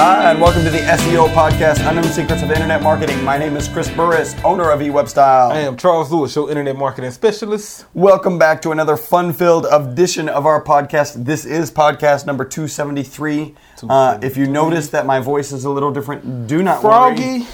[0.00, 3.20] Hi, and welcome to the SEO podcast, Unknown Secrets of Internet Marketing.
[3.24, 5.50] My name is Chris Burris, owner of eWebStyle.
[5.50, 7.84] I am Charles Lewis, your internet marketing specialist.
[7.94, 11.24] Welcome back to another fun-filled edition of our podcast.
[11.24, 13.56] This is podcast number 273.
[13.88, 17.40] Uh, if you notice that my voice is a little different, do not Froggy.
[17.40, 17.46] worry.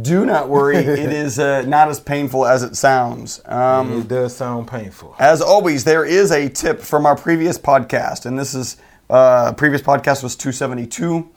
[0.00, 0.76] Do not worry.
[0.76, 3.42] it is uh, not as painful as it sounds.
[3.44, 5.16] Um, It does sound painful.
[5.18, 8.76] As always, there is a tip from our previous podcast, and this is
[9.10, 11.28] uh, previous podcast was 272.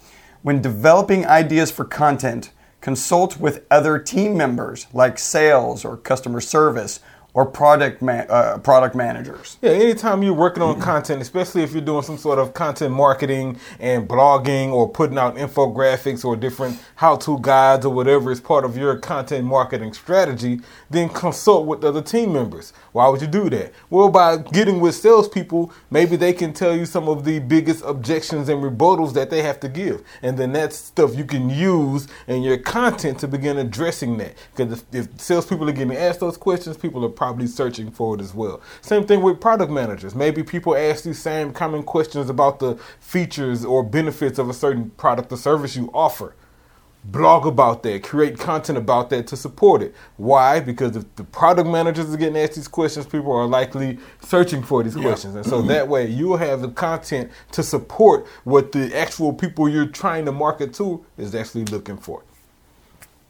[0.44, 7.00] When developing ideas for content, consult with other team members like sales or customer service
[7.34, 9.58] or product uh, product managers.
[9.62, 13.58] Yeah, anytime you're working on content, especially if you're doing some sort of content marketing
[13.80, 18.66] and blogging or putting out infographics or different how to guides or whatever is part
[18.66, 22.74] of your content marketing strategy, then consult with other team members.
[22.92, 23.72] Why would you do that?
[23.90, 28.50] Well, by getting with salespeople, maybe they can tell you some of the biggest objections
[28.50, 30.04] and rebuttals that they have to give.
[30.22, 34.36] And then that's stuff you can use in your content to begin addressing that.
[34.54, 38.20] Because if, if salespeople are getting asked those questions, people are probably searching for it
[38.20, 38.60] as well.
[38.82, 40.16] Same thing with product managers.
[40.16, 44.90] Maybe people ask these same common questions about the features or benefits of a certain
[44.98, 46.34] product or service you offer.
[47.04, 49.94] Blog about that, create content about that to support it.
[50.18, 50.62] Why?
[50.62, 54.82] Because if the product managers are getting asked these questions, people are likely searching for
[54.82, 55.36] these questions.
[55.36, 55.68] And so mm-hmm.
[55.68, 60.32] that way you'll have the content to support what the actual people you're trying to
[60.32, 62.24] market to is actually looking for.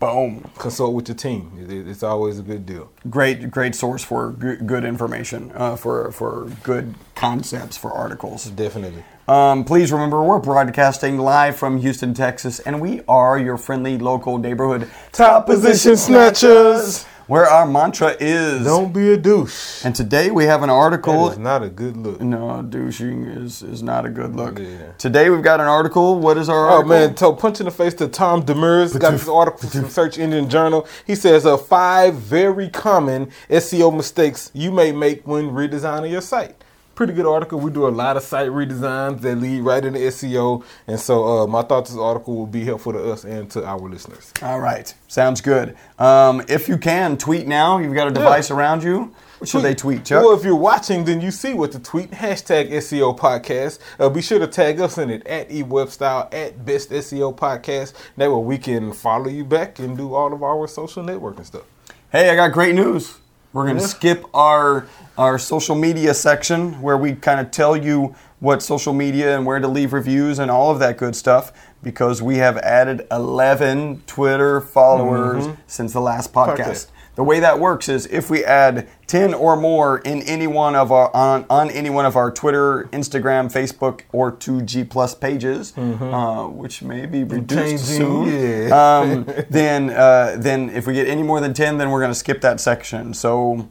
[0.01, 0.49] Boom.
[0.57, 1.51] Consult with your team.
[1.69, 2.89] It- It's always a good deal.
[3.09, 8.45] Great, great source for good information, uh, for for good concepts for articles.
[8.45, 9.03] Definitely.
[9.27, 14.37] Um, please remember, we're broadcasting live from Houston, Texas, and we are your friendly local
[14.39, 17.05] neighborhood Top position snatchers.
[17.31, 18.65] Where our mantra is.
[18.65, 19.85] Don't be a douche.
[19.85, 21.29] And today we have an article.
[21.31, 22.19] is not a good look.
[22.19, 24.59] No, douching is, is not a good look.
[24.59, 24.91] Yeah.
[24.97, 26.19] Today we've got an article.
[26.19, 26.89] What is our Oh article?
[26.89, 28.99] man, So, punch in the face to Tom Demers.
[28.99, 30.85] Got this article from Search Engine Journal.
[31.07, 36.61] He says uh, five very common SEO mistakes you may make when redesigning your site.
[37.01, 37.59] Pretty good article.
[37.59, 41.47] We do a lot of site redesigns that lead right into SEO, and so uh,
[41.47, 44.31] my thoughts this article will be helpful to us and to our listeners.
[44.43, 45.75] All right, sounds good.
[45.97, 47.79] Um, if you can, tweet now.
[47.79, 49.15] You've got a device around you.
[49.39, 50.23] What should they tweet, Chuck?
[50.23, 52.11] Well, if you're watching, then you see what to tweet.
[52.11, 53.79] Hashtag SEO podcast.
[53.99, 57.93] Uh, be sure to tag us in it at eWebStyle, at Best SEO Podcast.
[58.17, 61.63] That way we can follow you back and do all of our social networking stuff.
[62.11, 63.17] Hey, I got great news.
[63.53, 68.15] We're going to skip our our social media section where we kind of tell you
[68.39, 71.51] what social media and where to leave reviews and all of that good stuff
[71.83, 75.61] because we have added 11 Twitter followers mm-hmm.
[75.67, 76.57] since the last podcast.
[76.57, 76.87] Podcast.
[77.21, 80.91] The way that works is if we add 10 or more in any one of
[80.91, 86.47] our on, on any one of our Twitter, Instagram, Facebook or 2G plus pages, uh,
[86.47, 88.27] which may be reduced soon.
[88.27, 88.69] yeah.
[88.99, 92.15] Um, then uh, then if we get any more than 10 then we're going to
[92.15, 93.13] skip that section.
[93.13, 93.69] So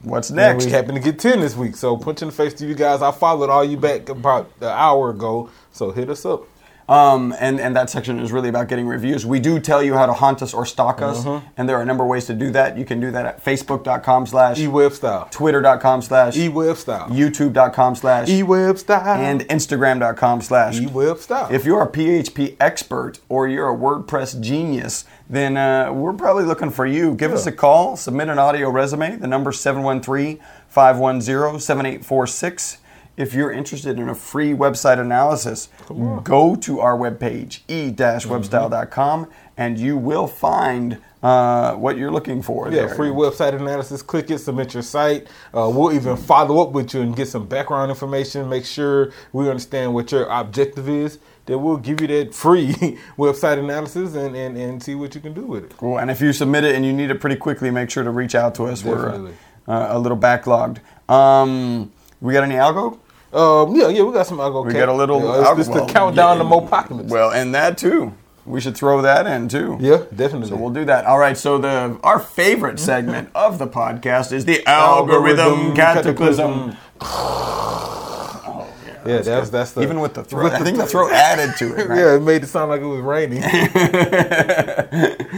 [0.00, 0.64] what's And next?
[0.64, 1.76] we happen to get 10 this week.
[1.76, 3.02] So punch in the face to you guys.
[3.02, 5.50] I followed all you back about an hour ago.
[5.72, 6.44] So hit us up.
[6.88, 9.26] Um, and, and that section is really about getting reviews.
[9.26, 11.46] We do tell you how to haunt us or stalk us, Mm-hmm.
[11.58, 12.78] and there are a number of ways to do that.
[12.78, 15.28] You can do that at facebook.com slash, eWeb style.
[15.30, 17.08] twitter.com slash, eWeb style.
[17.10, 19.20] youtube.com slash, eWeb style.
[19.20, 20.78] and instagram.com slash.
[20.78, 21.48] eWeb style.
[21.50, 26.70] If you're a PHP expert or you're a WordPress genius, then uh, we're probably looking
[26.70, 27.14] for you.
[27.14, 29.16] Give us a call, submit an audio resume.
[29.16, 30.38] The number 713
[30.68, 32.78] 510 7846.
[33.18, 35.68] If you're interested in a free website analysis,
[36.22, 42.86] go to our webpage, e-webstyle.com, and you will find uh, what you're looking for Yeah,
[42.86, 42.94] there.
[42.94, 44.02] free website analysis.
[44.02, 45.26] Click it, submit your site.
[45.52, 48.48] Uh, we'll even follow up with you and get some background information.
[48.48, 51.18] Make sure we understand what your objective is.
[51.46, 52.68] Then we'll give you that free
[53.18, 55.76] website analysis and, and, and see what you can do with it.
[55.76, 55.98] Cool.
[55.98, 58.36] And if you submit it and you need it pretty quickly, make sure to reach
[58.36, 58.82] out to us.
[58.82, 59.32] Definitely.
[59.66, 60.78] We're uh, a little backlogged.
[61.10, 61.90] Um,
[62.20, 63.00] we got any algo?
[63.32, 64.64] Um, yeah, yeah, we got some algo.
[64.64, 67.10] We got a little Yeah, it's, it's well, the countdown yeah, to Mopocalypse.
[67.10, 68.14] Well, and that too.
[68.46, 69.76] We should throw that in too.
[69.78, 70.48] yeah, definitely.
[70.48, 71.04] So we'll do that.
[71.04, 71.36] All right.
[71.36, 76.76] So the our favorite segment of the podcast is the algorithm, Algorithm cataclysm.
[79.06, 81.88] Yeah, that's that's the Even with the throat, I think the throat added to it.
[81.88, 81.98] Right?
[81.98, 83.42] yeah, it made it sound like it was raining.
[83.44, 85.28] it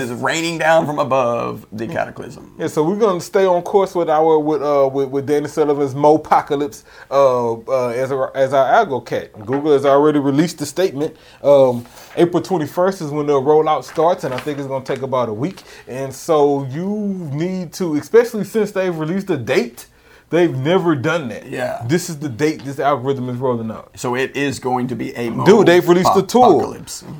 [0.00, 2.54] is raining down from above the cataclysm.
[2.58, 5.94] Yeah, so we're gonna stay on course with our with uh with, with Danny Sullivan's
[5.94, 9.32] Mopocalypse uh, uh as our as our algo cat.
[9.46, 11.16] Google has already released the statement.
[11.42, 11.86] Um,
[12.16, 15.28] April twenty first is when the rollout starts, and I think it's gonna take about
[15.28, 15.62] a week.
[15.88, 16.88] And so you
[17.32, 19.86] need to, especially since they've released a date.
[20.30, 21.46] They've never done that.
[21.46, 21.84] Yeah.
[21.86, 23.90] This is the date this algorithm is rolling out.
[23.98, 26.72] So it is going to be a mo- Dude, they've released the tool.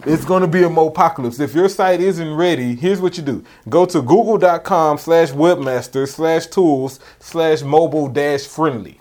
[0.06, 1.40] It's going to be a mopocalypse.
[1.40, 3.44] If your site isn't ready, here's what you do.
[3.68, 9.00] Go to google.com slash webmaster slash tools slash mobile dash friendly.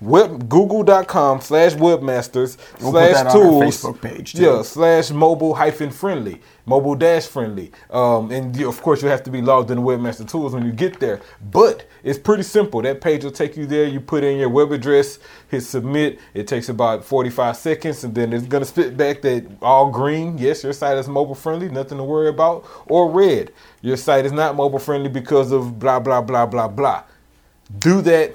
[0.00, 3.62] Web, google.com slash webmasters We'll slash our tools.
[3.64, 4.42] Facebook page, too.
[4.42, 6.40] Yeah, slash mobile hyphen friendly.
[6.64, 7.72] Mobile dash friendly.
[7.90, 10.72] Um, and you, of course, you have to be logged in Webmaster Tools when you
[10.72, 11.20] get there.
[11.50, 12.82] But it's pretty simple.
[12.82, 13.84] That page will take you there.
[13.84, 15.18] You put in your web address,
[15.48, 16.20] hit submit.
[16.34, 20.38] It takes about 45 seconds, and then it's going to spit back that all green.
[20.38, 22.64] Yes, your site is mobile friendly, nothing to worry about.
[22.86, 23.52] Or red.
[23.80, 27.02] Your site is not mobile friendly because of blah, blah, blah, blah, blah.
[27.78, 28.34] Do that,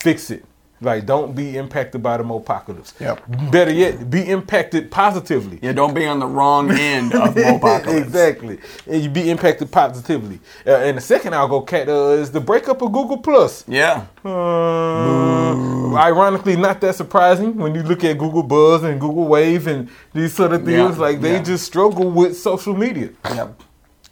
[0.00, 0.44] fix it.
[0.82, 2.92] Like, don't be impacted by the apocalypse.
[3.00, 3.22] Yep.
[3.50, 5.58] Better yet, be impacted positively.
[5.62, 8.06] Yeah, don't be on the wrong end of apocalypse.
[8.06, 8.58] exactly.
[8.86, 10.38] And you be impacted positively.
[10.66, 13.64] Uh, and the second algo cat uh, is the breakup of Google Plus.
[13.66, 14.04] Yeah.
[14.24, 19.88] Uh, ironically, not that surprising when you look at Google Buzz and Google Wave and
[20.12, 20.96] these sort of things.
[20.96, 21.42] Yeah, Like they yeah.
[21.42, 23.10] just struggle with social media.
[23.24, 23.62] Yep.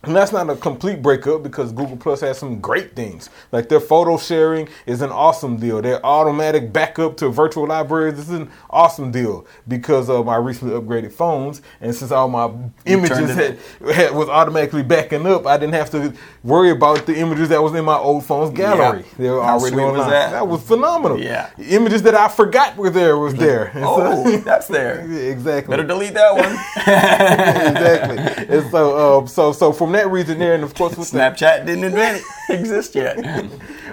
[0.06, 3.30] And that's not a complete breakup because Google Plus has some great things.
[3.52, 5.80] Like their photo sharing is an awesome deal.
[5.82, 11.12] Their automatic backup to virtual libraries is an awesome deal because of my recently upgraded
[11.12, 11.62] phones.
[11.80, 12.50] And since all my
[12.86, 13.58] images had,
[13.94, 16.12] had, was automatically backing up, I didn't have to
[16.42, 19.00] worry about the images that was in my old phone's gallery.
[19.00, 19.14] Yeah.
[19.18, 20.10] They were How already sweet was online.
[20.10, 20.46] that?
[20.48, 21.18] was phenomenal.
[21.20, 21.50] Yeah.
[21.58, 23.66] Images that I forgot were there was there.
[23.74, 25.04] And so- Oh, that's there.
[25.34, 26.52] Exactly Better delete that one.
[26.86, 28.56] exactly.
[28.58, 31.66] And so, um, so, so from that reason there, and of course with the, Snapchat
[31.66, 33.16] didn't invent exist yet.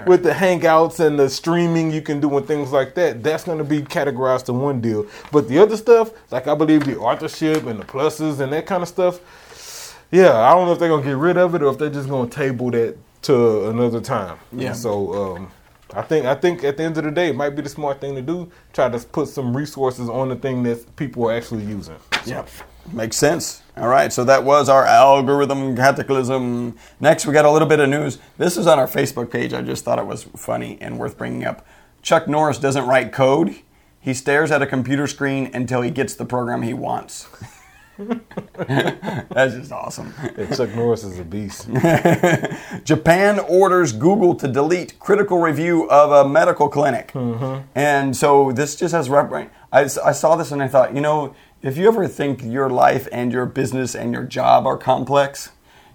[0.06, 3.58] with the hangouts and the streaming you can do and things like that, that's going
[3.58, 5.06] to be categorized to one deal.
[5.30, 8.82] But the other stuff, like I believe the authorship and the pluses and that kind
[8.82, 9.20] of stuff,
[10.10, 11.90] yeah, I don't know if they're going to get rid of it or if they're
[11.90, 14.38] just going to table that to another time.
[14.52, 14.72] Yeah.
[14.72, 15.36] So.
[15.36, 15.52] Um,
[15.94, 18.00] I think I think at the end of the day, it might be the smart
[18.00, 18.50] thing to do.
[18.72, 21.96] Try to put some resources on the thing that people are actually using.
[22.24, 22.48] Yep.
[22.90, 23.62] Makes sense.
[23.76, 26.76] All right, so that was our algorithm cataclysm.
[27.00, 28.18] Next, we got a little bit of news.
[28.36, 29.54] This is on our Facebook page.
[29.54, 31.66] I just thought it was funny and worth bringing up.
[32.02, 33.56] Chuck Norris doesn't write code.
[34.00, 37.28] He stares at a computer screen until he gets the program he wants.
[38.56, 40.12] That's just awesome.
[40.36, 41.68] Yeah, Chuck Norris is a beast.
[42.84, 47.12] Japan orders Google to delete critical review of a medical clinic.
[47.12, 47.68] Mm-hmm.
[47.74, 49.32] And so this just has rep-
[49.72, 53.08] I, I saw this and I thought, you know, if you ever think your life
[53.12, 55.50] and your business and your job are complex,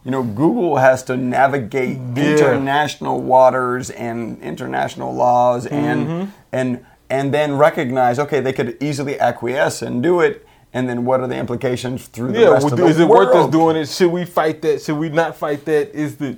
[0.05, 6.31] you know, Google has to navigate international waters and international laws and mm-hmm.
[6.53, 10.45] and and then recognize, okay, they could easily acquiesce and do it.
[10.73, 13.07] And then what are the implications through the Yeah, rest well, of the is it
[13.07, 13.87] worth us doing it?
[13.87, 14.81] Should we fight that?
[14.81, 15.93] Should we not fight that?
[15.93, 16.37] Is the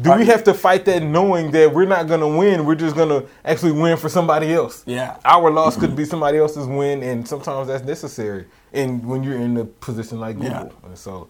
[0.00, 2.64] do we have to fight that knowing that we're not going to win?
[2.64, 4.84] We're just going to actually win for somebody else.
[4.86, 5.16] Yeah.
[5.24, 8.46] our loss could be somebody else's win, and sometimes that's necessary.
[8.72, 10.68] And when you're in a position like Google, Yeah.
[10.88, 11.28] and so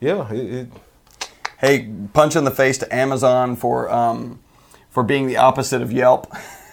[0.00, 0.68] yeah, it, it
[1.58, 4.40] Hey, punch in the face to Amazon for um,
[4.88, 6.26] for being the opposite of Yelp.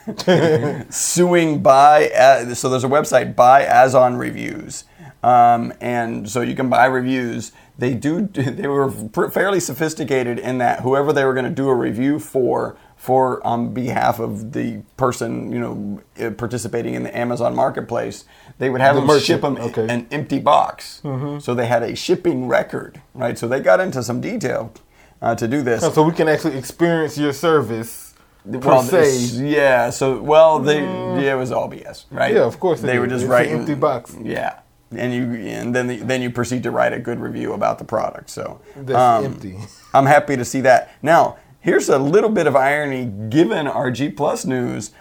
[0.90, 4.86] Suing by uh, so there's a website Buyazonreviews,
[5.24, 7.52] um, and so you can buy reviews.
[7.78, 8.90] They do they were
[9.30, 13.74] fairly sophisticated in that whoever they were going to do a review for for on
[13.74, 18.26] behalf of the person you know participating in the Amazon marketplace,
[18.58, 19.88] they would have The them merchant, ship them okay.
[19.88, 21.02] an empty box.
[21.04, 21.40] Mm-hmm.
[21.40, 23.38] So they had a shipping record, right?
[23.38, 24.74] So they got into some detail
[25.22, 25.84] uh, to do this.
[25.84, 28.16] Oh, so we can actually experience your service
[28.46, 29.46] Well, se.
[29.46, 29.92] yeah.
[29.92, 31.22] So well, they mm.
[31.22, 32.34] yeah, it was all BS, right?
[32.34, 34.16] Yeah, of course They were just It's writing empty box.
[34.22, 34.60] Yeah,
[34.92, 37.86] and you and then the, then you proceed to write a good review about the
[37.86, 38.30] product.
[38.30, 39.58] So That's um, empty.
[39.94, 40.92] I'm happy to see that.
[41.02, 44.92] Now, here's a little bit of irony given our G Plus news.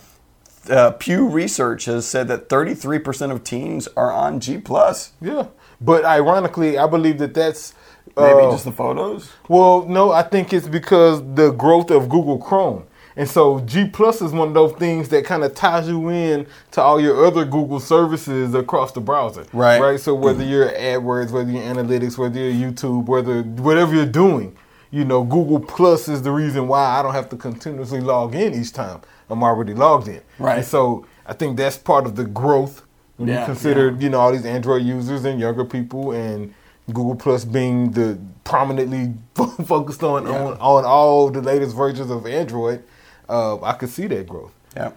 [0.69, 5.13] Uh, Pew Research has said that 33% of teens are on G Plus.
[5.21, 5.49] Yeah,
[5.81, 7.75] but ironically, I believe that that's
[8.17, 9.31] Maybe uh, just the photos.
[9.49, 12.87] Well, no, I think it's because the growth of Google Chrome.
[13.17, 16.47] And so G Plus is one of those things that kind of ties you in
[16.73, 19.47] to all your other Google services across the browser.
[19.53, 19.81] Right.
[19.81, 19.99] Right.
[20.01, 24.55] So whether you're AdWords, whether you're analytics, whether you're YouTube, whether whatever you're doing,
[24.91, 28.55] you know, Google Plus is the reason why I don't have to continuously log in
[28.55, 29.01] each time.
[29.31, 30.21] I'm already logged in.
[30.39, 30.59] Right.
[30.59, 32.83] And so I think that's part of the growth
[33.17, 36.55] when Yeah, you consider, you know, all these Android users and younger people and
[36.89, 39.15] Google Plus being the prominently
[39.65, 42.83] focused on, on on all the latest versions of Android,
[43.29, 44.53] uh, I could see that growth.
[44.77, 44.93] Yeah.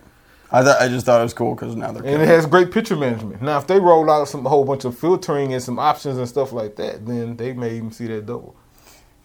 [0.52, 2.72] I, th- I just thought it was cool because now they're And it has great
[2.72, 3.42] picture management.
[3.42, 6.28] Now, if they roll out some a whole bunch of filtering and some options and
[6.28, 8.56] stuff like that, then they may even see that double.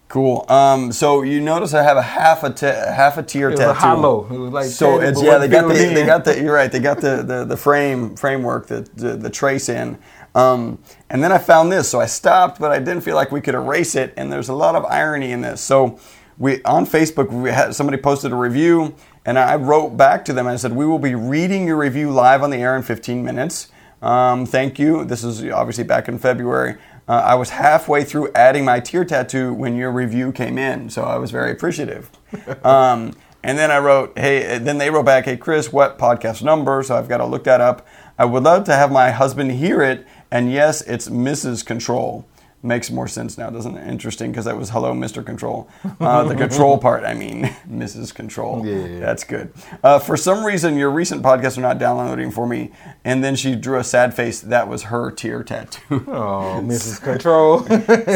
[0.09, 0.45] Cool.
[0.51, 3.61] Um, so you notice I have a half a t- half a tear It was
[3.61, 3.71] tattoo.
[3.71, 4.27] a hollow.
[4.31, 6.71] It was like so it's yeah they got the filled they got the you're right
[6.71, 9.99] they got the the, the frame framework the, the the trace in.
[10.35, 10.79] Um,
[11.11, 13.55] and then I found this, so I stopped, but I didn't feel like we could
[13.55, 14.13] erase it.
[14.17, 15.61] And there's a lot of irony in this.
[15.61, 15.99] So
[16.39, 20.47] we on Facebook we had somebody posted a review, and I wrote back to them
[20.47, 23.25] and I said we will be reading your review live on the air in 15
[23.25, 23.69] minutes.
[24.03, 25.05] Um, thank you.
[25.05, 26.77] This is obviously back in February.
[27.09, 31.05] Uh, I was halfway through adding my tear tattoo when your review came in, so
[31.05, 32.11] I was very appreciative.
[32.65, 36.83] um, and then I wrote, hey, then they wrote back, hey, Chris, what podcast number?
[36.83, 37.87] So I've got to look that up.
[38.19, 41.65] I would love to have my husband hear it, and yes, it's Mrs.
[41.65, 42.27] Control.
[42.65, 43.87] Makes more sense now, doesn't it?
[43.87, 45.23] Interesting because that was hello, Mr.
[45.25, 45.69] Control.
[46.01, 48.15] Uh, the control part, I mean, Mrs.
[48.15, 48.65] Control.
[48.67, 49.01] Yeah.
[49.01, 49.53] That's good.
[49.83, 52.73] Uh, for some reason, your recent podcasts are not downloading for me.
[53.05, 54.41] And then she drew a sad face.
[54.41, 56.05] That was her tear tattoo.
[56.09, 57.03] Oh, Mrs.
[57.03, 57.65] Control.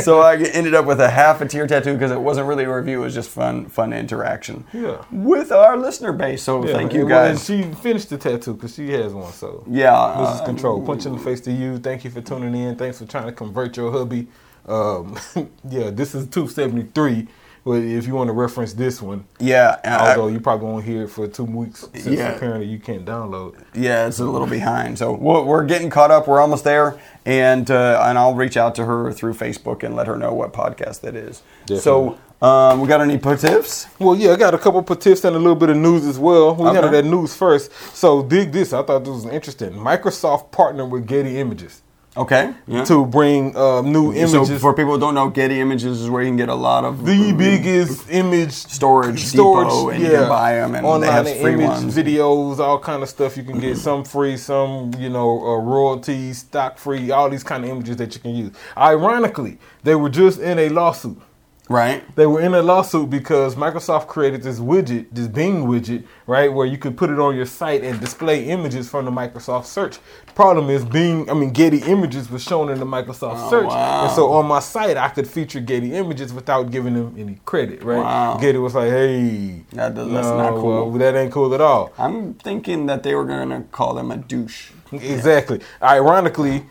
[0.01, 2.75] so I ended up with a half a tear tattoo because it wasn't really a
[2.75, 3.03] review.
[3.03, 5.05] It was just fun, fun interaction Yeah.
[5.13, 6.43] with our listener base.
[6.43, 7.45] So Yeah, thank you and guys.
[7.45, 9.31] She finished the tattoo because she has one.
[9.35, 10.41] So yeah, Mrs.
[10.41, 11.77] uh, Control, punch in the face to you.
[11.77, 12.77] Thank you for tuning in.
[12.77, 14.29] Thanks for trying to convert your hubby.
[14.69, 15.19] Um,
[15.69, 17.27] yeah, this is 273.
[17.65, 21.03] But if you want to reference this one, yeah, I- although you probably won't hear
[21.03, 22.29] it for two weeks since Yeah.
[22.31, 23.57] apparently you can't download.
[23.75, 24.97] yeah, it's a little behind.
[24.99, 26.27] So we're, we're getting caught up.
[26.29, 30.07] We're almost there, and uh, and I'll reach out to her through Facebook and let
[30.07, 31.43] her know what podcast that is.
[31.83, 33.87] So um, we got any tips?
[33.99, 36.19] Well, yeah, I got a couple of tips and a little bit of news as
[36.19, 36.55] well.
[36.55, 36.81] We Okay.
[36.81, 37.71] got that news first.
[37.95, 38.73] So dig this.
[38.73, 39.73] I thought this was interesting.
[39.73, 41.83] Microsoft partnered with Getty Images
[42.17, 42.53] Okay.
[42.67, 42.85] Yeah.
[42.85, 44.61] to bring um, new So images.
[44.61, 47.05] for people who don't know, Getty Images is where you can get a lot of
[47.05, 51.53] the biggest image storage, depot, and you can buy them, and online they have free
[51.55, 51.95] image ones.
[51.97, 53.37] videos, all kind of stuff.
[53.37, 57.63] You can get some free, some you know uh, royalties, stock free, all these kind
[57.65, 58.53] of images that you can use.
[58.77, 61.21] Ironically, they were just in a lawsuit.
[61.69, 62.03] Right?
[62.17, 66.67] They were in a lawsuit because Microsoft created this widget, this Bing widget, right, where
[66.67, 69.99] you could put it on your site and display images from the Microsoft search.
[70.35, 74.05] Problem is, Bing, I mean, Getty Images was shown in the Microsoft Oh, search, wow.
[74.05, 77.83] and so on my site I could feature Getty Images without giving them any credit,
[77.83, 77.99] right?
[77.99, 78.37] Wow.
[78.41, 81.61] Getty was like, "Hey, That does- no, that's not cool." well, that ain't cool at
[81.61, 84.71] all." I'm thinking that they were going to call them a douche.
[84.93, 85.61] Exactly.
[85.83, 86.65] Ironically,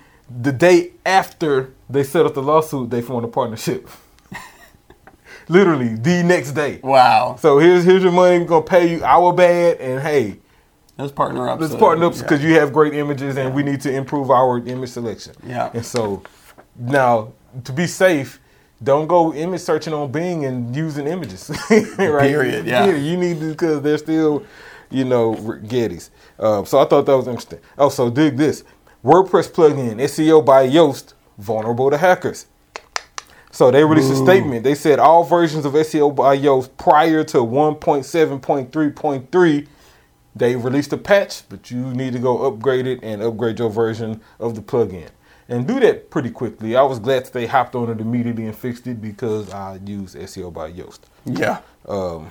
[0.43, 3.87] the day after they set up the lawsuit, they formed a partnership.
[5.49, 6.79] Literally, the next day.
[6.83, 7.37] Wow.
[7.39, 8.39] So here's here's your money.
[8.39, 10.39] We're gonna pay you our bad, and hey,
[10.97, 11.59] Let's partner up.
[11.61, 12.21] let's so- partner up yeah.
[12.23, 15.35] because you have great images, and we need to improve our image selection.
[15.45, 15.69] Yeah.
[15.73, 16.23] And so
[16.77, 18.39] now, to be safe,
[18.83, 21.49] don't go image searching on Bing and using images.
[21.69, 22.29] right?
[22.29, 22.93] Period, yeah.
[22.93, 24.43] You need to because they're still,
[24.89, 26.09] you know, Gettys.
[26.37, 27.59] Uh, so I thought that was interesting.
[27.77, 28.63] Oh, so dig this:
[29.03, 32.47] WordPress plugin SEO by Yoast vulnerable to hackers.
[33.57, 34.63] So they released a statement.
[34.63, 39.67] They said all versions of SEO by Yoast prior to 1.7.3.3,
[40.35, 44.21] they released a patch, but you need to go upgrade it and upgrade your version
[44.39, 45.09] of the plugin.
[45.49, 46.75] And do that pretty quickly.
[46.75, 50.13] I was glad that they hopped on it immediately and fixed it because I use
[50.13, 50.99] SEO by Yoast.
[51.25, 51.61] Yeah.
[51.87, 52.29] Um,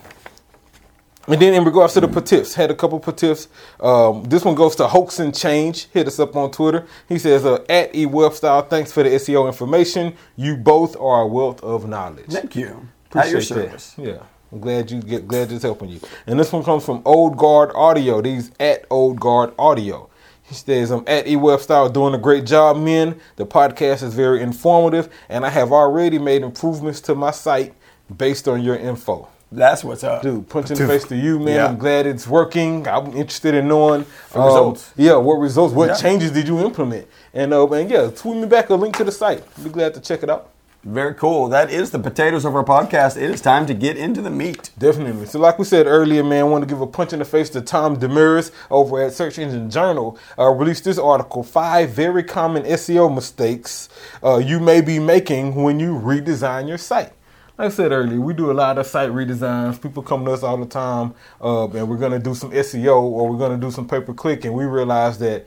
[1.26, 3.48] and then in regards to the patiffs, had a couple patiffs.
[3.80, 5.86] Um, this one goes to Hoax and Change.
[5.86, 6.86] Hit us up on Twitter.
[7.08, 10.14] He says, uh, at E Style, thanks for the SEO information.
[10.36, 12.26] You both are a wealth of knowledge.
[12.30, 12.88] Thank you.
[13.14, 13.94] At your Appreciate service.
[13.94, 14.02] that.
[14.02, 14.22] Yeah.
[14.52, 16.00] I'm glad you get glad it's helping you.
[16.26, 18.22] And this one comes from Old Guard Audio.
[18.22, 20.08] These at Old Guard Audio.
[20.44, 23.20] He says, I'm at E Style doing a great job, men.
[23.34, 27.74] The podcast is very informative, and I have already made improvements to my site
[28.16, 29.28] based on your info.
[29.52, 30.22] That's what's up.
[30.22, 31.54] Dude, punch in the face to you, man.
[31.54, 31.66] Yeah.
[31.68, 32.86] I'm glad it's working.
[32.88, 34.92] I'm interested in knowing um, results.
[34.96, 35.72] Yeah, what results?
[35.72, 35.94] What Yeah.
[35.94, 37.06] changes did you implement?
[37.32, 39.42] And uh, and yeah, tweet me back a link to the site.
[39.62, 40.50] Be glad to check it out.
[40.82, 41.48] Very cool.
[41.48, 43.16] That is the potatoes of our podcast.
[43.16, 44.70] It is time to get into the meat.
[44.78, 45.26] Definitely.
[45.26, 47.50] So, like we said earlier, man, I want to give a punch in the face
[47.50, 50.16] to Tom Demers over at Search Engine Journal.
[50.38, 53.88] Uh, released this article: five very common SEO mistakes
[54.24, 57.12] uh, you may be making when you redesign your site.
[57.58, 59.80] Like I said earlier, we do a lot of site redesigns.
[59.80, 63.00] People come to us all the time, uh, and we're going to do some SEO
[63.00, 65.46] or we're going to do some pay per click, and we realize that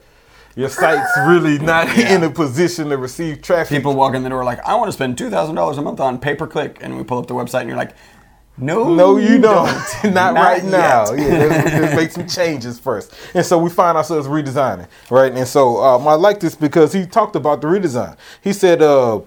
[0.56, 3.78] your site's really not in a position to receive traffic.
[3.78, 6.00] People walk in the door like, I want to spend two thousand dollars a month
[6.00, 7.94] on pay per click, and we pull up the website, and you're like,
[8.58, 9.66] No, No, you don't.
[10.12, 10.72] Not, right yet.
[10.72, 11.12] now.
[11.12, 13.14] Yeah, let's, let's make some changes first.
[13.34, 15.32] And so we find ourselves redesigning, right?
[15.32, 18.16] And so um, I like this because he talked about the redesign.
[18.42, 19.20] He said, uh,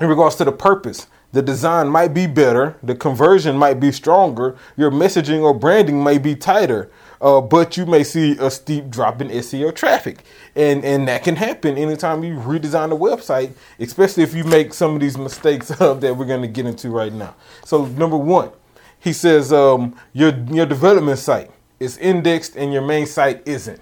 [0.00, 4.56] in regards to the purpose, the design might be better, the conversion might be stronger,
[4.76, 6.90] your messaging or branding may be tighter,
[7.22, 10.24] uh, but you may see a steep drop in SEO traffic,
[10.54, 14.94] and and that can happen anytime you redesign a website, especially if you make some
[14.94, 17.34] of these mistakes uh, that we're going to get into right now.
[17.64, 18.50] So number one,
[18.98, 23.80] he says um, your your development site is indexed and your main site isn't.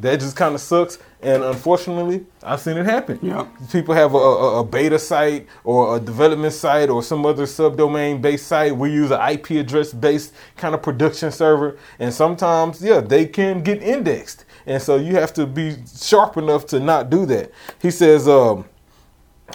[0.00, 0.98] That just kind of sucks.
[1.22, 3.18] And unfortunately, I've seen it happen.
[3.22, 3.46] Yeah.
[3.70, 8.22] People have a, a, a beta site or a development site or some other subdomain
[8.22, 8.76] based site.
[8.76, 11.78] We use an IP address based kind of production server.
[11.98, 14.46] And sometimes, yeah, they can get indexed.
[14.66, 17.52] And so you have to be sharp enough to not do that.
[17.80, 18.64] He says, um,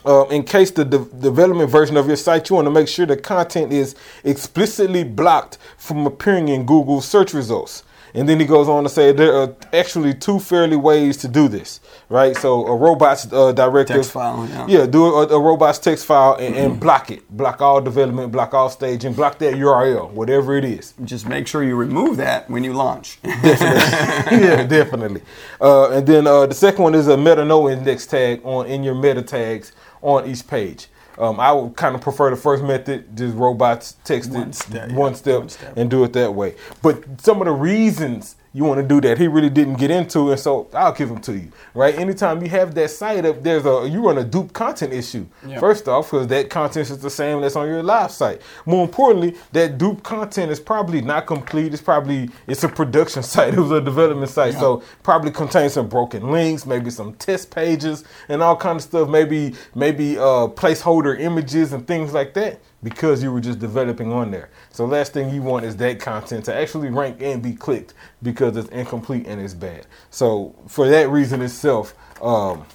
[0.06, 3.06] uh, in case the de- development version of your site, you want to make sure
[3.06, 7.84] the content is explicitly blocked from appearing in Google search results.
[8.16, 11.48] And then he goes on to say there are actually two fairly ways to do
[11.48, 12.36] this, right?
[12.38, 14.86] So a robots uh, directive, Text file, yeah.
[14.86, 18.70] do a, a robots text file and, and block it, block all development, block all
[18.70, 20.94] staging, block that URL, whatever it is.
[21.04, 23.20] Just make sure you remove that when you launch.
[23.24, 25.22] yeah, definitely.
[25.60, 28.84] Uh, and then uh, the second one is a meta no index tag on in
[28.84, 30.88] your meta tags on each page.
[31.18, 34.92] Um, I would kind of prefer the first method, just robots text One it step,
[34.92, 35.74] one yeah, step, one step.
[35.78, 36.56] and do it that way.
[36.82, 40.32] But some of the reasons you want to do that, he really didn't get into,
[40.32, 41.52] and so I'll give them to you.
[41.74, 41.94] Right?
[41.94, 45.26] Anytime you have that site up, there's a you run a dupe content issue.
[45.60, 48.42] First off, because that content is the same that's on your live site.
[48.66, 51.74] More importantly, that dupe content is probably not complete.
[51.74, 53.54] It's probably it's a production site.
[53.54, 58.06] It was a development site, so probably contains some broken links, maybe some test pages,
[58.30, 59.10] and all kind of stuff.
[59.10, 64.32] Maybe maybe uh, placeholder images and things like that because you were just developing on
[64.32, 64.50] there.
[64.72, 68.58] So last thing you want is that content to actually rank and be clicked because
[68.58, 69.88] it's incomplete and it's bad.
[70.12, 72.66] So for that reason itself, um,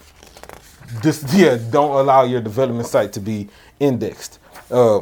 [1.02, 4.38] just yeah, don't allow your development site to be indexed.
[4.70, 5.00] Uh,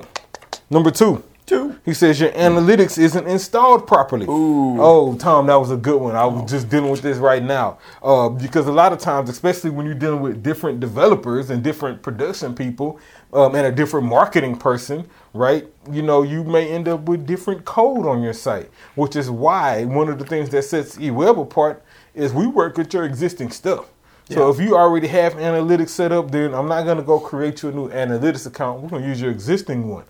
[0.71, 1.23] number two.
[1.49, 1.79] Two.
[1.83, 4.27] He says your analytics isn't installed properly.
[4.29, 6.15] Oh, Tom, that was a good one.
[6.15, 7.79] I was just dealing with this right now.
[8.03, 12.03] Uh, because a lot of times, especially when you're dealing with different developers and different
[12.03, 13.01] production people
[13.33, 15.67] um, and a different marketing person, right?
[15.91, 19.87] You know, you may end up with different code on your site, which is why
[19.87, 21.83] one of the things that sets eWeb apart
[22.15, 23.87] is we work with your existing stuff.
[24.31, 24.55] So Yeah.
[24.55, 27.73] if you already have analytics set up, then I'm not gonna go create you a
[27.73, 28.83] new analytics account.
[28.83, 30.05] We're gonna use your existing one.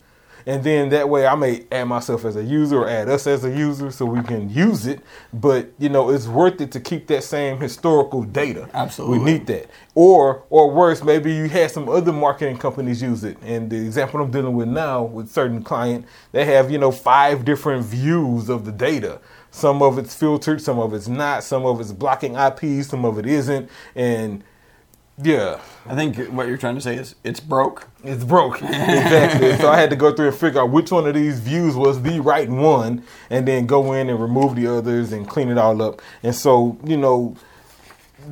[0.48, 3.44] And then that way I may add myself as a user or add us as
[3.44, 5.00] a user so we can use it.
[5.30, 8.66] But you know, it's worth it to keep that same historical data.
[8.72, 9.18] Absolutely.
[9.18, 9.68] We need that.
[9.94, 13.37] Or or worse, maybe you had some other marketing companies use it.
[13.42, 17.44] And the example I'm dealing with now with certain client, they have, you know, five
[17.44, 19.20] different views of the data.
[19.50, 23.18] Some of it's filtered, some of it's not, some of it's blocking IPs, some of
[23.18, 23.68] it isn't.
[23.94, 24.42] And
[25.20, 27.88] yeah, I think what you're trying to say is it's broke.
[28.04, 28.57] it's broke.
[28.62, 29.57] exactly.
[29.57, 32.02] so I had to go through and figure out which one of these views was
[32.02, 35.83] the right one and then go in and remove the others and clean it all
[35.83, 36.00] up.
[36.22, 37.37] And so, you know,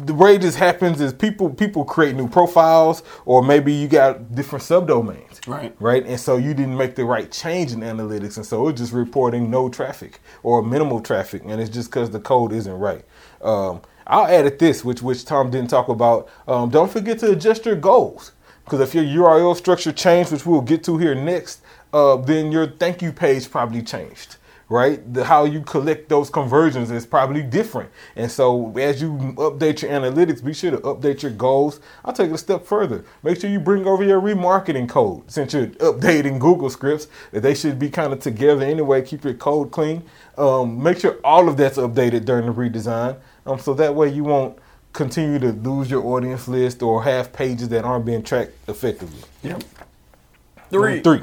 [0.04, 4.64] the way this happens is people people create new profiles or maybe you got different
[4.64, 5.44] subdomains.
[5.46, 5.74] Right.
[5.80, 6.04] Right.
[6.06, 9.50] And so you didn't make the right change in analytics and so it's just reporting
[9.50, 13.04] no traffic or minimal traffic and it's just because the code isn't right.
[13.40, 16.28] Um, I'll add it this, which which Tom didn't talk about.
[16.46, 18.32] Um, don't forget to adjust your goals.
[18.66, 22.66] Because if your URL structure changed, which we'll get to here next, uh, then your
[22.66, 24.38] thank you page probably changed,
[24.68, 25.14] right?
[25.14, 27.90] The, how you collect those conversions is probably different.
[28.16, 31.78] And so as you update your analytics, be sure to update your goals.
[32.04, 33.04] I'll take it a step further.
[33.22, 35.30] Make sure you bring over your remarketing code.
[35.30, 39.02] Since you're updating Google scripts, that they should be kind of together anyway.
[39.02, 40.02] Keep your code clean.
[40.36, 43.16] Um, make sure all of that's updated during the redesign.
[43.46, 44.58] Um, so that way you won't
[44.92, 49.20] continue to lose your audience list or have pages that aren't being tracked effectively.
[49.42, 49.62] Yep.
[50.70, 51.22] Number Three.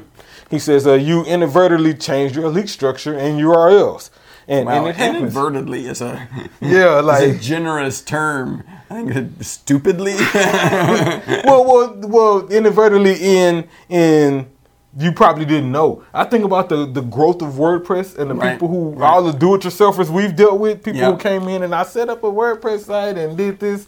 [0.49, 4.09] He says uh, you inadvertently changed your link structure and URLs.
[4.47, 5.21] And, Wow, and it happens.
[5.21, 6.27] inadvertently is a
[6.62, 8.63] Yeah, is a like generous term.
[8.89, 10.13] I think it- stupidly.
[11.45, 14.47] well, well, well, inadvertently in in
[14.97, 16.03] you probably didn't know.
[16.13, 19.08] I think about the the growth of WordPress and the Right, people who right.
[19.10, 20.84] all the do-it-yourselfers we've dealt with.
[20.84, 21.12] People Yeah.
[21.12, 23.88] who came in and I set up a WordPress site and did this.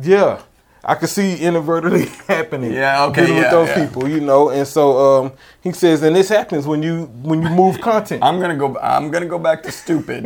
[0.00, 0.38] Yeah,
[0.84, 2.72] I could see inadvertently happening.
[2.72, 3.86] Yeah, okay, dealing yeah, with those yeah.
[3.86, 4.48] people, you know.
[4.50, 8.22] And so um, he says, and this happens when you when you move content.
[8.24, 8.78] I'm gonna go.
[8.78, 10.24] I'm gonna go back to stupid,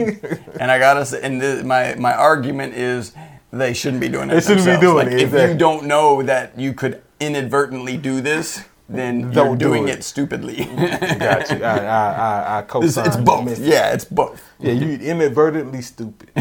[0.61, 3.12] and I gotta say, and the, my my argument is
[3.52, 4.35] they shouldn't be doing it.
[4.35, 8.20] They shouldn't be doing Like, it, If you don't know that you could inadvertently do
[8.20, 8.62] this,
[8.98, 9.98] then Don't you're do doing it.
[9.98, 10.64] it, stupidly.
[11.18, 11.64] Got you.
[11.64, 13.07] I, I, I, I it's, co-sign.
[13.07, 13.59] it's both.
[13.59, 14.42] Yeah, it's both.
[14.59, 16.31] Yeah, you inadvertently stupid.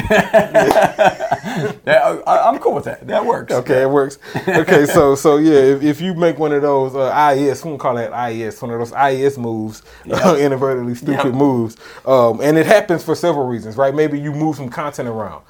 [1.85, 3.05] Yeah, I, I'm cool with that.
[3.07, 3.51] That works.
[3.53, 4.19] Okay, it works.
[4.47, 7.95] Okay, so so yeah, if, if you make one of those uh, IES, we call
[7.95, 11.33] that IES, one of those IES moves, uh, inadvertently stupid Yep.
[11.33, 13.93] moves, um, and it happens for several reasons, right?
[13.93, 15.43] Maybe you move some content around.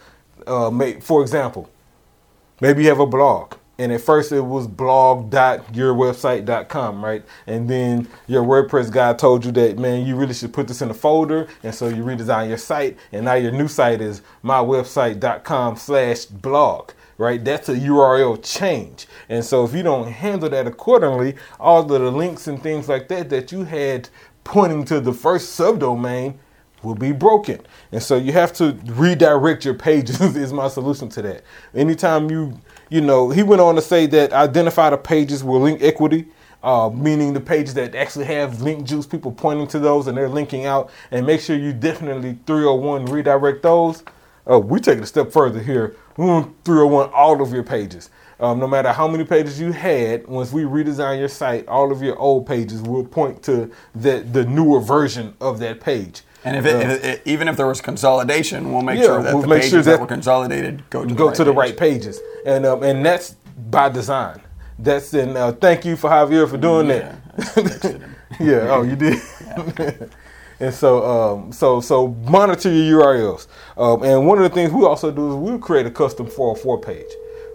[0.48, 1.70] Uh, may, for example,
[2.62, 3.54] maybe you have a blog.
[3.82, 7.26] And at first it was blog.yourwebsite.com, right?
[7.48, 10.92] And then your WordPress guy told you that, man, you really should put this in
[10.92, 11.48] a folder.
[11.64, 12.96] And so you redesign your site.
[13.12, 17.44] And now your new site is mywebsite.com slash blog, right?
[17.44, 19.08] That's a URL change.
[19.30, 23.08] And so if you don't handle that accordingly, all of the links and things like
[23.08, 24.10] that that you had
[24.44, 26.36] pointing to the first subdomain
[26.84, 27.60] will be broken.
[27.92, 31.44] And so you have to redirect your pages is my solution to that.
[31.74, 32.60] Anytime you,
[32.92, 36.28] you know, he went on to say that identify the pages with link equity,
[36.62, 40.28] uh, meaning the pages that actually have link juice, people pointing to those and they're
[40.28, 44.04] linking out, and make sure you definitely 301 redirect those.
[44.50, 45.96] Uh, we take it a step further here.
[46.18, 48.10] We want 301 all of your pages.
[48.42, 52.02] Um, no matter how many pages you had, once we redesign your site, all of
[52.02, 56.24] your old pages will point to the, the newer version of that page.
[56.44, 59.34] And if it, if it- even if there was consolidation, we'll make Yeah, sure that
[59.34, 61.52] we'll the pages sure that, that- were consolidated go to go the right to the
[61.54, 63.36] right pages, and um, and that's
[63.70, 64.42] by design.
[64.80, 68.02] That's and uh, thank you for Javier for doing Yeah, that.
[68.40, 68.68] yeah.
[68.72, 69.22] Oh, you did.
[70.60, 73.48] and so um, so so monitor your URLs.
[73.78, 76.82] Um, and one of the things we also do is we'll create a custom 404
[76.82, 77.06] page.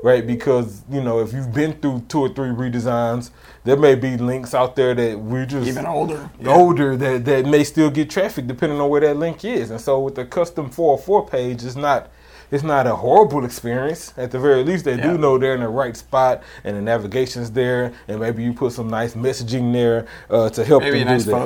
[0.02, 3.30] Right, because you know if you've been through two or three redesigns,
[3.64, 6.30] there may be links out there that we just Even older.
[6.40, 6.54] Yeah.
[6.54, 9.70] older that, that may still get traffic depending on where that link is.
[9.70, 12.10] And so with the custom 404 page, it's not
[12.50, 14.12] it's not a horrible experience.
[14.16, 15.12] At the very least, they Yeah.
[15.12, 18.72] do know they're in the right spot and the navigation's there, and maybe you put
[18.72, 21.36] some nice messaging there uh, to help Maybe a them nice do that.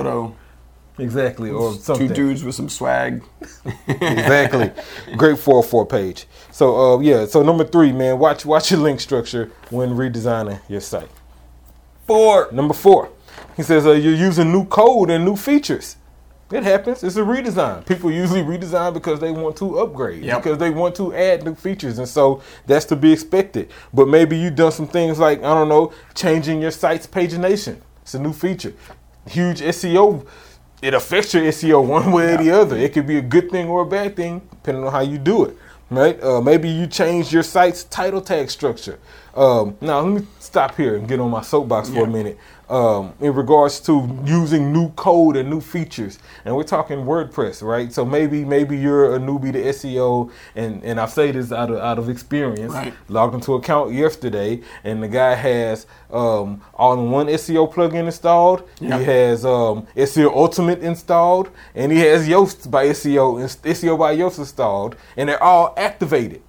[1.00, 3.22] Exactly, or Two dudes with some swag.
[3.88, 4.70] exactly.
[5.16, 6.26] Great four four page.
[6.52, 10.80] So uh, yeah, so number three, man, watch watch your link structure when redesigning your
[10.80, 11.08] site.
[12.06, 12.48] Four.
[12.52, 13.10] Number four,
[13.56, 15.96] he says uh, you're using new code and new features.
[16.50, 17.04] It happens.
[17.04, 17.86] It's a redesign.
[17.86, 20.42] People usually redesign because they want to upgrade, Yep.
[20.42, 23.70] because they want to add new features, and so that's to be expected.
[23.94, 27.76] But maybe you've done some things like I don't know, changing your site's pagination.
[28.02, 28.72] It's a new feature.
[29.28, 30.26] Huge SEO.
[30.82, 32.76] It affects your SEO one way or the other.
[32.76, 35.44] It could be a good thing or a bad thing, depending on how you do
[35.44, 35.56] it.
[35.90, 36.22] Right?
[36.22, 38.98] Uh, maybe you change your site's title tag structure.
[39.34, 42.38] Um, now let me stop here and get on my soapbox for a minute
[42.70, 46.18] um, in regards to using new code and new features.
[46.44, 47.92] And we're talking WordPress, right?
[47.92, 51.78] So maybe maybe you're a newbie to SEO, and, and I say this out of
[51.78, 52.72] out of experience.
[52.72, 52.94] Right.
[53.08, 58.68] Logged into account yesterday, and the guy has um, all-in-one SEO plugin installed.
[58.80, 58.98] Yeah.
[58.98, 64.38] He has um, SEO Ultimate installed, and he has Yoast by SEO SEO by Yoast
[64.38, 66.42] installed, and they're all activated.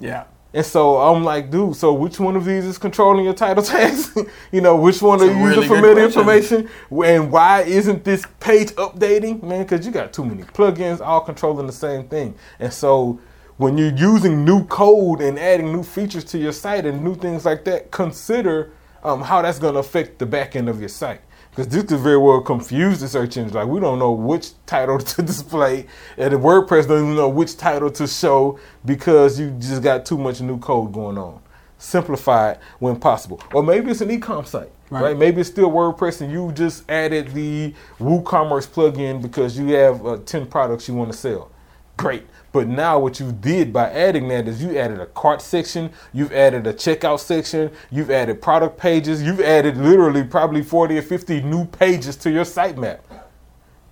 [0.00, 0.24] Yeah.
[0.54, 4.16] And so I'm like, dude, so which one of these is controlling your title tags?
[4.50, 6.68] you know, which one It's are you really using familiar information?
[6.90, 9.42] And why isn't this page updating?
[9.42, 12.34] Man, because you got too many plugins all controlling the same thing.
[12.58, 13.20] And so
[13.58, 17.44] when you're using new code and adding new features to your site and new things
[17.44, 18.72] like that, consider
[19.04, 21.20] um, how that's going to affect the back end of your site.
[21.58, 23.52] Because this could very well confuse the search engine.
[23.52, 27.56] Like we don't know which title to display, and the WordPress doesn't even know which
[27.56, 31.40] title to show because you just got too much new code going on.
[31.76, 35.02] Simplify it when possible, or maybe it's an e-com site, right?
[35.02, 35.18] Right.
[35.18, 40.18] Maybe it's still WordPress, and you just added the WooCommerce plugin because you have uh,
[40.24, 41.50] ten products you want to sell.
[41.96, 42.24] Great.
[42.52, 46.32] But now what you did by adding that is you added a cart section, you've
[46.32, 51.42] added a checkout section, you've added product pages, you've added literally probably 40 or 50
[51.42, 53.00] new pages to your sitemap.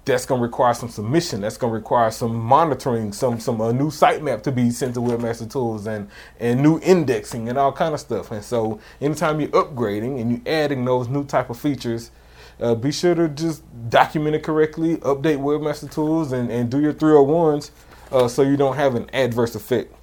[0.06, 1.40] That's to require some submission.
[1.40, 5.50] That's to require some monitoring, some some a new sitemap to be sent to Webmaster
[5.50, 8.30] Tools and and new indexing and all kind of stuff.
[8.30, 12.12] And so anytime you're upgrading and you're adding those new type of features,
[12.60, 16.94] uh, be sure to just document it correctly, update Webmaster Tools, and, and do your
[16.94, 17.72] 301s
[18.16, 19.94] uh, so you don't have an adverse effect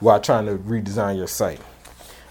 [0.00, 1.60] while trying to redesign your site.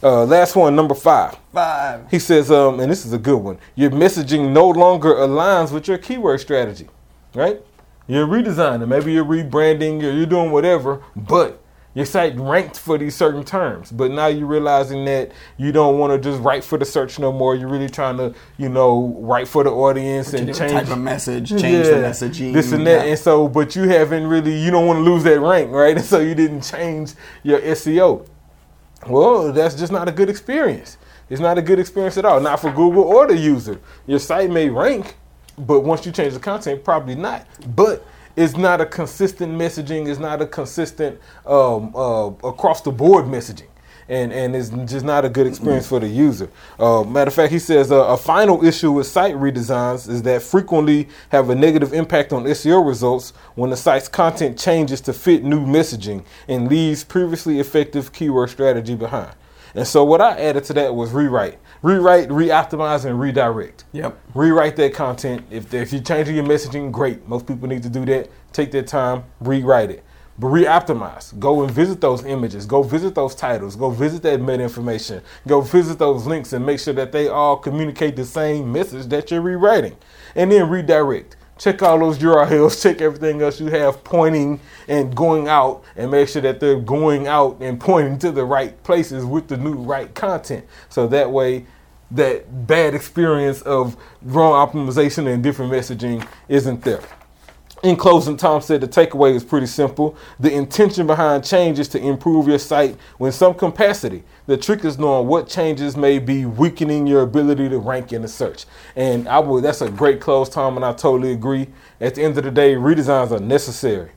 [0.02, 1.38] Uh, last one, number five.
[1.54, 2.10] Five.
[2.10, 3.60] He says, um, and this is a good one.
[3.76, 6.88] Your messaging no longer aligns with your keyword strategy,
[7.36, 7.62] right?
[8.08, 11.62] You're redesigning, maybe you're rebranding, or you're doing whatever, but
[12.00, 13.92] your site ranked for these certain terms.
[13.92, 17.34] But now you're realizing that you don't want to just write for the search no
[17.34, 17.56] more.
[17.56, 21.50] You're really trying to, you know, write for the audience and change type of message,
[21.50, 22.54] change the yeah, messaging.
[22.54, 23.04] This and that.
[23.04, 23.12] Yeah.
[23.12, 25.90] And so, but you haven't really, you don't want to lose that rank, right?
[26.00, 28.26] And so you didn't change your SEO.
[29.06, 30.98] Well, that's just not a good experience.
[31.30, 32.40] It's not a good experience at all.
[32.40, 33.82] Not for Google or the user.
[34.08, 35.18] Your site may rank,
[35.58, 37.46] but once you change the content, probably not.
[37.76, 38.06] But
[38.39, 40.08] it's not a consistent messaging.
[40.08, 43.67] It's not a consistent um, uh, across the board messaging.
[44.08, 46.49] And, and it's just not a good experience for the user.
[46.80, 50.41] Uh, matter of fact, he says uh, a final issue with site redesigns is that
[50.41, 55.43] frequently have a negative impact on SEO results when the site's content changes to fit
[55.43, 59.36] new messaging and leaves previously effective keyword strategy behind.
[59.76, 63.86] And so what I added to that was rewrite, rewrite, re-optimize, and redirect.
[63.92, 64.18] Yep.
[64.34, 65.46] Rewrite that content.
[65.50, 67.28] If if you're changing your messaging, great.
[67.28, 68.30] Most people need to do that.
[68.52, 70.04] Take their time, rewrite it.
[70.40, 71.38] But re-optimize.
[71.38, 72.66] Go and visit those images.
[72.66, 73.76] Go visit those titles.
[73.76, 75.22] Go visit that meta information.
[75.46, 79.32] Go visit those links and make sure that they all communicate the same message that
[79.32, 79.98] you're rewriting.
[80.36, 85.48] And then redirect check all those URLs, check everything else you have pointing and going
[85.48, 89.48] out, and make sure that they're going out and pointing to the right places with
[89.48, 90.65] the new right content.
[90.89, 91.67] So that way,
[92.12, 97.04] that bad experience of wrong optimization and different messaging isn't there.
[97.82, 100.18] In closing, Tom said the takeaway is pretty simple.
[100.38, 104.24] The intention behind change is to improve your site with some capacity.
[104.48, 108.28] The trick is knowing what changes may be weakening your ability to rank in the
[108.28, 108.65] search.
[108.98, 111.70] And I would that's a great close, Tom, and I totally agree.
[112.02, 114.12] At the end of the day, redesigns are necessary.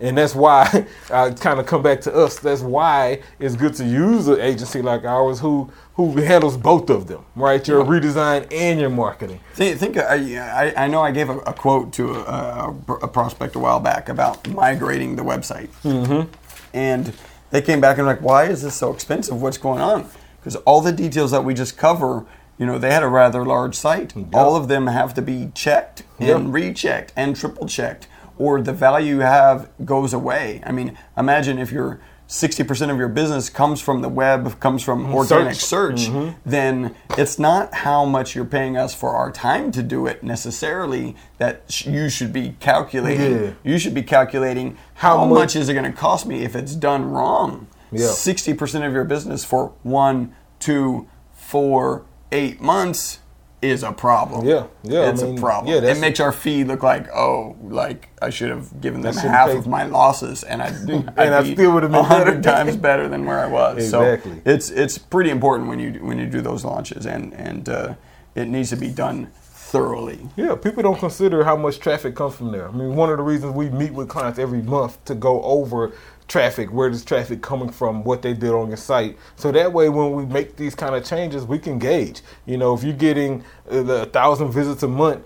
[0.00, 2.38] And that's why I kind of come back to us.
[2.38, 7.08] That's why it's good to use an agency like ours who who handles both of
[7.08, 7.66] them, right?
[7.66, 9.40] Your redesign and your marketing.
[9.54, 13.56] Think, think I, I, I know I gave a, a quote to a, a, prospect
[13.56, 15.70] a while back about migrating the website.
[15.82, 16.32] Mm-hmm.
[16.72, 17.12] And
[17.50, 19.42] they came back and were like, why is this so expensive?
[19.42, 20.08] What's going on?
[20.38, 22.24] Because all the details that we just cover,
[22.58, 24.14] you know, they had a rather large site.
[24.32, 26.40] All of them have to be checked and Yep.
[26.46, 28.06] rechecked and triple checked,
[28.38, 30.62] or the value you have goes away.
[30.64, 35.04] I mean, imagine if you're 60% of your business comes from the web, comes from
[35.04, 35.14] mm-hmm.
[35.14, 36.38] organic search, mm-hmm.
[36.44, 41.16] then it's not how much you're paying us for our time to do it necessarily
[41.38, 43.44] that sh- you should be calculating.
[43.44, 43.52] Yeah.
[43.64, 46.54] You should be calculating how, How much, much- is it going to cost me if
[46.54, 47.66] it's done wrong.
[47.90, 48.08] Yeah.
[48.08, 53.20] 60% of your business for one, two, four, eight months
[53.60, 54.46] is a problem.
[54.46, 55.72] Yeah, yeah, I It's mean, a problem.
[55.72, 59.50] yeah, it makes our fee look like, oh, like I should have given them half
[59.50, 63.08] of my losses, and I'd, And I'd I still would've been a hundred times better
[63.08, 63.78] than where I was.
[63.84, 64.36] Exactly.
[64.36, 67.94] So it's it's pretty important when you when you do those launches, and and uh,
[68.34, 70.20] it needs to be done thoroughly.
[70.36, 72.68] Yeah, people don't consider how much traffic comes from there.
[72.68, 75.92] I mean, one of the reasons we meet with clients every month to go over
[76.28, 79.18] traffic, where does traffic coming from, what they did on your site.
[79.36, 82.20] So that way, when we make these kind of changes, we can gauge.
[82.46, 85.24] You know, if you're getting uh, the thousand visits a month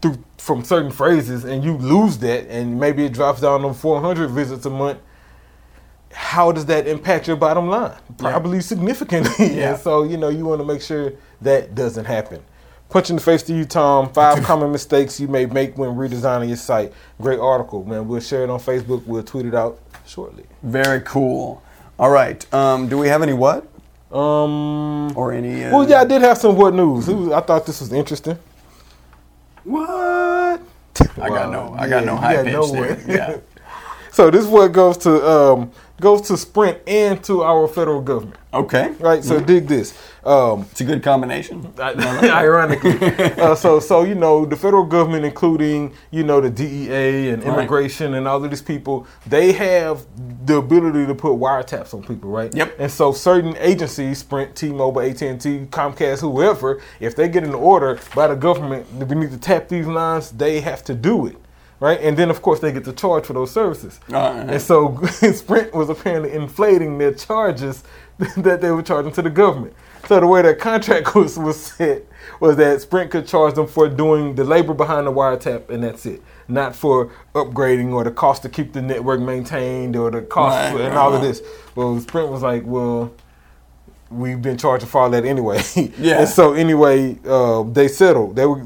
[0.00, 4.28] through from certain phrases, and you lose that, and maybe it drops down to 400
[4.28, 5.00] visits a month.
[6.12, 7.92] How does that impact your bottom line?
[8.16, 9.54] Probably significantly.
[9.56, 9.72] Yeah.
[9.72, 12.42] And so, you know, you want to make sure that doesn't happen.
[12.88, 14.12] Punch in the face to you, Tom.
[14.12, 16.92] Five common mistakes you may make when redesigning your site.
[17.20, 18.06] Great article, man.
[18.06, 19.04] We'll share it on Facebook.
[19.04, 20.44] We'll tweet it out shortly.
[20.62, 21.62] Very cool.
[21.98, 22.52] All right.
[22.54, 23.66] Um, do we have any what
[24.12, 25.16] Um.
[25.16, 25.64] or any?
[25.64, 27.08] Uh, Well, yeah, I did have some what news.
[27.08, 28.38] It was- I thought this was interesting.
[29.64, 30.60] What?
[31.20, 31.74] I got no.
[31.78, 32.94] I got no you high got pitch nowhere.
[32.94, 33.16] there.
[33.16, 33.36] Yeah.
[34.12, 38.36] So this what goes to um goes to Sprint and to our federal government.
[38.52, 38.90] Okay.
[39.00, 39.22] Right.
[39.22, 39.96] So dig this.
[40.24, 41.72] Um, It's a good combination.
[41.78, 42.98] ironically.
[43.40, 47.52] uh, so, so you know, the federal government, including you know the DEA and Right.
[47.58, 50.06] immigration and all of these people, they have
[50.46, 52.54] the ability to put wiretaps on people, right?
[52.54, 52.76] Yep.
[52.78, 58.26] And so, certain agencies, Sprint, T-Mobile, AT&T, Comcast, whoever, if they get an order by
[58.28, 61.36] the government, that we need to tap these lines, they have to do it.
[61.78, 64.46] Right, and then of course they get to charge for those services, Uh-huh.
[64.48, 64.96] and so
[65.34, 67.84] Sprint was apparently inflating their charges
[68.38, 69.74] that they were charging to the government.
[70.08, 72.04] So the way that contract was, was set
[72.40, 76.06] was that Sprint could charge them for doing the labor behind the wiretap, and that's
[76.06, 76.22] it.
[76.48, 80.80] Not for upgrading or the cost to keep the network maintained or the cost Right,
[80.80, 81.42] and right, all of this.
[81.74, 83.12] Well, Sprint was like, well,
[84.10, 85.60] we've been charging for all that anyway.
[85.98, 86.20] Yeah.
[86.20, 88.36] and so anyway, uh, they settled.
[88.36, 88.62] They were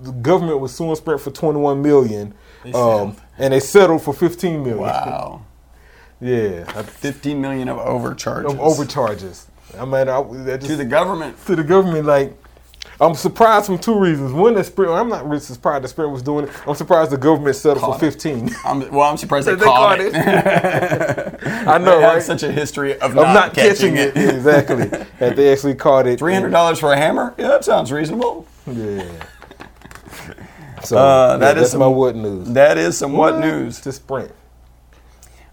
[0.00, 2.34] the government was suing Sprint for twenty one million.
[2.64, 4.78] They Um, and they settled for fifteen million.
[4.80, 5.42] Wow.
[6.18, 8.50] Yeah, 15 million of overcharges.
[8.50, 9.48] of overcharges.
[9.78, 11.36] I mean, I, that just, to the government.
[11.44, 12.06] to the government.
[12.06, 12.34] Like,
[12.98, 14.32] I'm surprised from two reasons.
[14.32, 14.92] One, that Sprint.
[14.92, 16.50] I'm not really surprised that Sprint was doing it.
[16.66, 18.50] I'm surprised the government settled Caught for 15.
[18.64, 20.14] I'm, well, I'm surprised they, They caught, caught it.
[21.68, 22.22] I know, right?
[22.22, 24.16] such a history of of not, not catching it.
[24.16, 24.86] exactly.
[25.18, 26.18] That they actually caught it.
[26.18, 27.34] Three hundred dollars for a hammer?
[27.36, 28.46] Yeah, that sounds reasonable.
[28.66, 29.04] Yeah.
[30.86, 32.48] So Uh, yeah, that is some- my what news.
[32.52, 33.80] That is some what news.
[33.80, 34.30] to Sprint?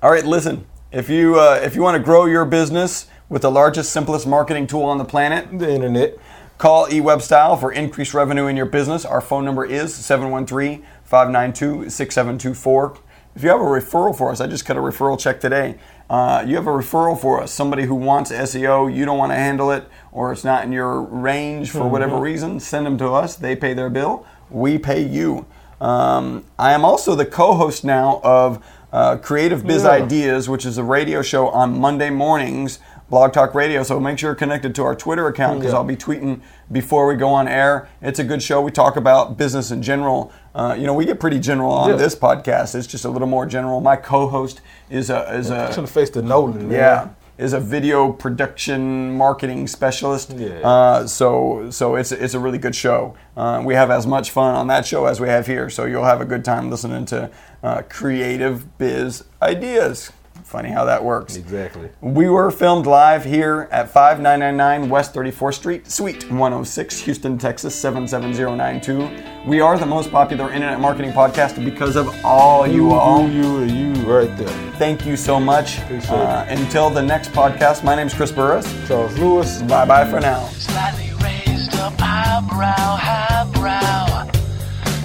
[0.01, 0.65] All right, listen.
[0.91, 4.67] If you uh, if you want to grow your business with the largest, simplest marketing
[4.67, 5.47] tool on the planet.
[5.57, 6.17] The internet.
[6.59, 9.05] Call eWebStyle for increased revenue in your business.
[9.05, 12.93] Our phone number is 713 592 6724.
[13.35, 15.75] If you have a referral for us, I just cut a referral check today.
[16.09, 19.35] Uh, you have a referral for us, somebody who wants SEO, you don't want to
[19.35, 23.35] handle it, or it's not in your range for whatever reason, send them to us.
[23.35, 25.45] They pay their bill, we pay you.
[25.81, 29.89] Um, I am also the co host now of uh, Creative Biz Yeah.
[29.91, 32.79] Ideas, which is a radio show on Monday mornings,
[33.09, 33.83] Blog Talk Radio.
[33.83, 35.79] So make sure you're connected to our Twitter account because Yeah.
[35.79, 37.89] I'll be tweeting before we go on air.
[38.01, 38.61] It's a good show.
[38.61, 40.31] We talk about business in general.
[40.55, 41.95] Uh, you know, we get pretty general on Yeah.
[41.95, 42.75] this podcast.
[42.75, 43.81] It's just a little more general.
[43.81, 46.69] My co-host is a is a have faced the Nolan.
[46.69, 47.15] Man.
[47.37, 50.33] Is a video production marketing specialist.
[50.33, 50.59] Yeah.
[50.59, 53.15] Uh, so so it's it's a really good show.
[53.35, 55.69] Uh, we have as much fun on that show as we have here.
[55.69, 57.31] So you'll have a good time listening to
[57.63, 60.11] uh, creative biz ideas.
[60.53, 61.35] Funny how that works.
[61.35, 61.89] Exactly.
[61.99, 69.49] We were filmed live here at 5999 West 34th Street, Suite 106, Houston, Texas 77092.
[69.49, 73.27] We are the most popular internet marketing podcast because of all you all.
[73.27, 74.47] You, you, you, right there.
[74.73, 75.79] Thank you so much.
[75.79, 76.21] Appreciate it.
[76.21, 78.71] Uh, until the next podcast, my name is Chris Burres.
[78.87, 79.63] Charles Lewis.
[79.63, 80.45] Bye bye for now.
[80.49, 84.29] Slightly raised up eyebrow, highbrow.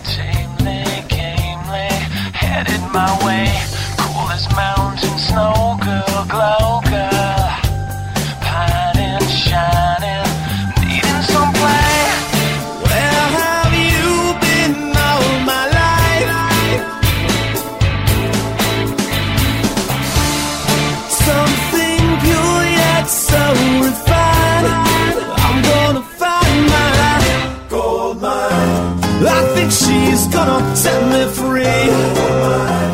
[0.05, 1.89] Tamely, gamely,
[2.35, 3.68] headed my way.
[30.75, 32.88] Set me free.